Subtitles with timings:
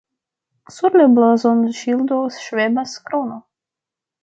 [0.75, 3.39] Sur la blazonŝildo ŝvebas krono.